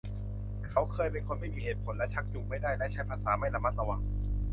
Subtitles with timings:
[0.69, 4.01] เขาเคยเป็นคนไม่มีเหตุผล และชักจูงไม่ได้ และใช้ภาษาไม่ระมัดระวัง